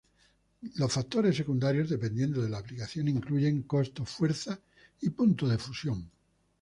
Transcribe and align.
Los 0.77 0.93
factores 0.93 1.37
secundarios, 1.37 1.87
dependiendo 1.87 2.41
de 2.41 2.49
la 2.49 2.57
aplicación, 2.57 3.07
incluyen 3.07 3.61
costo, 3.61 4.03
fuerza 4.03 4.59
y 4.99 5.11
punto 5.11 5.47
de 5.47 5.59
fusión. 5.59 6.09